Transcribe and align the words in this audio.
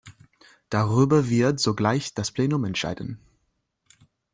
Darüber 0.71 1.29
wird 1.29 1.59
sogleich 1.59 2.15
das 2.15 2.31
Plenum 2.31 2.65
entscheiden. 2.65 3.19